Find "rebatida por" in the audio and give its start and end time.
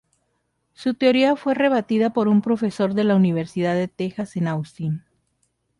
1.53-2.27